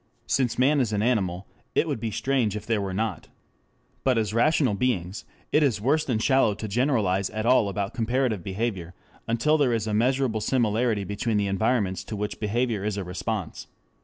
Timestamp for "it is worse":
5.51-6.05